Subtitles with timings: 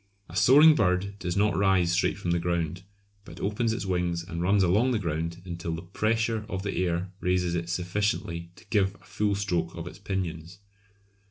[0.27, 2.81] A soaring bird does not rise straight from the ground,
[3.23, 7.11] but opens its wings and runs along the ground until the pressure of the air
[7.19, 10.57] raises it sufficiently to give a full stroke of its pinions.